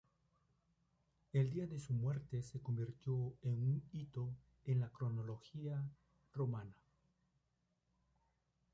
El 1.31 1.51
día 1.51 1.67
de 1.67 1.77
su 1.77 1.93
muerte 1.93 2.41
se 2.41 2.59
convirtió 2.59 3.35
en 3.43 3.61
un 3.61 3.83
hito 3.91 4.33
en 4.65 4.79
la 4.79 4.89
cronología 4.89 5.79
romana. 6.33 6.73